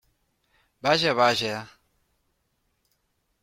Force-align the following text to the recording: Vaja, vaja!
Vaja, 0.83 1.13
vaja! 1.19 1.61